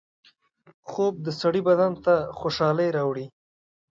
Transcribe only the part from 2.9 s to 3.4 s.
راوړي